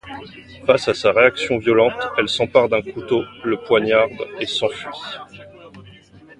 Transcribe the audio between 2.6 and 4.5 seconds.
d'un couteau, le poignarde et